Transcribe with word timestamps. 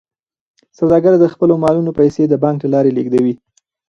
سوداګر 0.77 1.13
د 1.19 1.25
خپلو 1.33 1.53
مالونو 1.63 1.91
پیسې 1.99 2.23
د 2.27 2.33
بانک 2.43 2.59
له 2.63 2.69
لارې 2.73 2.91
لیږدوي. 2.97 3.33